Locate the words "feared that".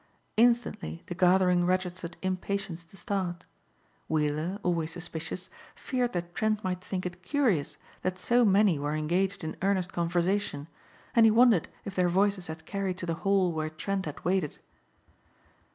5.75-6.33